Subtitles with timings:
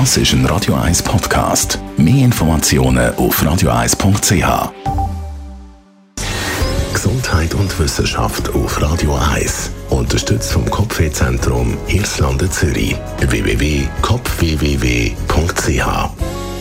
[0.00, 1.78] Das ist ein Radio 1 Podcast.
[1.96, 4.72] Mehr Informationen auf radio1.ch.
[6.92, 9.70] Gesundheit und Wissenschaft auf Radio 1.
[9.90, 12.96] Unterstützt vom Kopfwehzentrum Irlande Zürich.
[13.20, 13.84] www.kopfwww.ch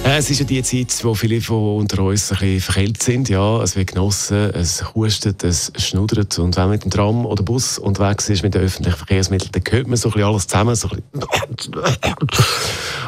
[0.06, 3.30] äh, es ist ja die Zeit, wo viele von unter uns ein bisschen verkältet sind.
[3.30, 6.38] Ja, es wird genossen, es hustet, es schnuddert.
[6.40, 9.64] Und wenn man mit dem Tram oder Bus unterwegs ist, mit den öffentlichen Verkehrsmitteln, dann
[9.70, 10.76] hört man so ein bisschen alles zusammen.
[10.76, 11.02] So ein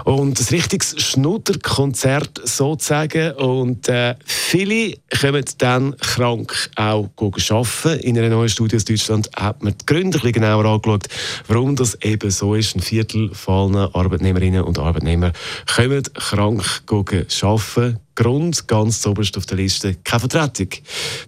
[0.05, 3.31] und ein richtiges Schnudderkonzert sozusagen.
[3.33, 7.99] Und äh, viele kommen dann krank auch arbeiten.
[8.01, 11.07] In einer neuen Studie aus Deutschland hat man die Gründe ein bisschen genauer angeschaut,
[11.47, 12.75] warum das eben so ist.
[12.75, 15.33] Ein Viertel von Arbeitnehmerinnen und Arbeitnehmer
[15.75, 17.99] kommen krank arbeiten.
[18.13, 20.69] Grund, ganz oberst auf der Liste, keine Vertretung.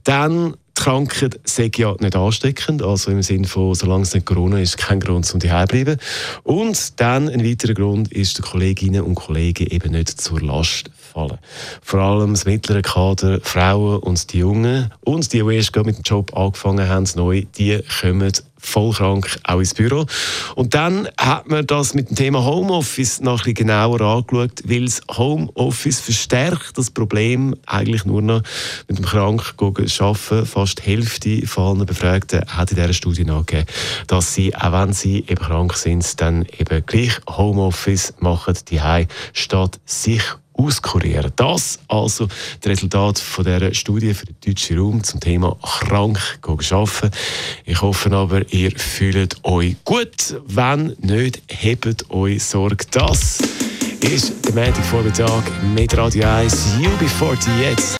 [0.04, 0.54] Dann
[0.88, 5.02] Krankheit sei ja nicht ansteckend, also im Sinne von, solange es nicht Corona ist, kein
[5.02, 5.98] Grund zum zu bleiben.
[6.44, 11.40] Und dann ein weiterer Grund ist, den Kolleginnen und Kollegen eben nicht zur Last fallen.
[11.82, 16.04] Vor allem das mittlere Kader, Frauen und die Jungen und die, die erst mit dem
[16.04, 20.06] Job angefangen haben, neu, die kommen voll krank auch ins Büro.
[20.56, 24.86] Und dann hat man das mit dem Thema Homeoffice noch ein bisschen genauer angeschaut, weil
[24.86, 28.42] das Homeoffice verstärkt das Problem eigentlich nur noch
[28.88, 30.46] mit dem krank arbeiten.
[30.46, 33.68] Fast die Hälfte von allen Befragten hat in dieser Studie angegeben,
[34.08, 38.82] dass sie, auch wenn sie eben krank sind, dann eben gleich Homeoffice machen, die
[39.34, 40.24] statt sich
[40.58, 41.32] auskurieren.
[41.36, 42.28] Das also
[42.62, 47.12] das Resultat von dieser Studie für den deutschen Raum zum Thema krank arbeiten.
[47.66, 50.42] Ich hoffe aber, ihr fühlt euch gut.
[50.48, 52.86] Wenn nicht, hebt euch Sorge.
[52.92, 53.40] Das
[54.02, 57.98] ist der Montagvormittag mit Radio 1 UB40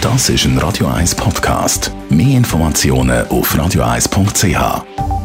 [0.00, 1.92] Das ist ein Radio 1 Podcast.
[2.08, 5.17] Mehr Informationen auf radio1.ch.